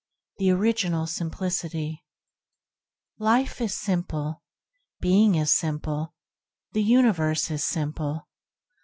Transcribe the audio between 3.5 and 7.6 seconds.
is simple. Being is simple. The ^ universe